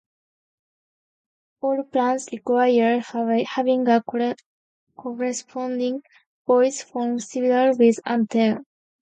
All 1.61 1.83
plans 1.83 2.27
require 2.31 3.01
having 3.47 3.87
a 3.87 4.03
corresponding 4.95 6.01
voice 6.47 6.81
phone 6.81 7.19
service 7.19 7.77
with 7.77 7.99
Antel. 8.03 8.63